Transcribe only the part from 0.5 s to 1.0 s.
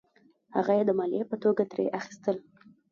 هغه یې د